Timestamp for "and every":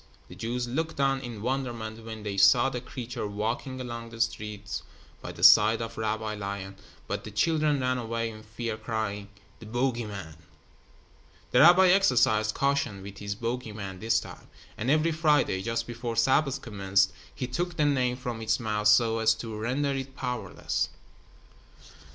14.75-15.11